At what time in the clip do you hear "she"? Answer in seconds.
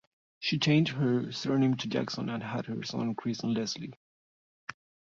0.39-0.57